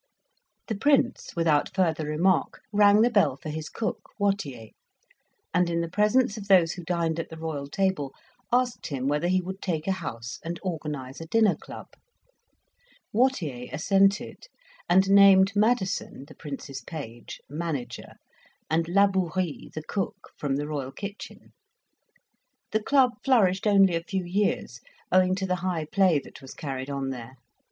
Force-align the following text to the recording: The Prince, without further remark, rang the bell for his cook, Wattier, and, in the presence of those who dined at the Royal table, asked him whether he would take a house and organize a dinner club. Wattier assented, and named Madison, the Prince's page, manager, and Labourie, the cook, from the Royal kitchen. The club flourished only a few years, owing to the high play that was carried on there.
The 0.67 0.73
Prince, 0.75 1.35
without 1.35 1.75
further 1.75 2.07
remark, 2.07 2.61
rang 2.73 3.01
the 3.01 3.11
bell 3.11 3.35
for 3.35 3.49
his 3.49 3.69
cook, 3.69 4.09
Wattier, 4.19 4.71
and, 5.53 5.69
in 5.69 5.81
the 5.81 5.91
presence 5.91 6.37
of 6.37 6.47
those 6.47 6.71
who 6.71 6.83
dined 6.83 7.19
at 7.19 7.29
the 7.29 7.37
Royal 7.37 7.67
table, 7.67 8.11
asked 8.51 8.87
him 8.87 9.07
whether 9.07 9.27
he 9.27 9.41
would 9.41 9.61
take 9.61 9.85
a 9.85 9.91
house 9.91 10.39
and 10.43 10.59
organize 10.63 11.21
a 11.21 11.27
dinner 11.27 11.53
club. 11.55 11.85
Wattier 13.13 13.69
assented, 13.71 14.47
and 14.89 15.07
named 15.07 15.51
Madison, 15.55 16.25
the 16.27 16.33
Prince's 16.33 16.81
page, 16.81 17.39
manager, 17.47 18.13
and 18.71 18.87
Labourie, 18.87 19.69
the 19.71 19.83
cook, 19.83 20.31
from 20.35 20.55
the 20.55 20.65
Royal 20.65 20.91
kitchen. 20.91 21.53
The 22.71 22.81
club 22.81 23.11
flourished 23.23 23.67
only 23.67 23.93
a 23.95 24.03
few 24.03 24.25
years, 24.25 24.79
owing 25.11 25.35
to 25.35 25.45
the 25.45 25.57
high 25.57 25.85
play 25.85 26.17
that 26.23 26.41
was 26.41 26.55
carried 26.55 26.89
on 26.89 27.11
there. 27.11 27.35